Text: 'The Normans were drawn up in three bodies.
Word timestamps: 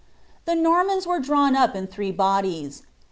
'The 0.45 0.55
Normans 0.55 1.05
were 1.05 1.19
drawn 1.19 1.55
up 1.55 1.75
in 1.75 1.85
three 1.85 2.11
bodies. 2.11 2.81